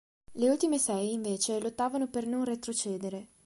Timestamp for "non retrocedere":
2.25-3.27